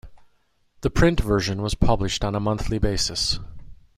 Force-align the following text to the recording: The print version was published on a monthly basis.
The 0.81 0.89
print 0.89 1.19
version 1.19 1.61
was 1.61 1.75
published 1.75 2.23
on 2.23 2.33
a 2.33 2.39
monthly 2.39 2.79
basis. 2.79 3.39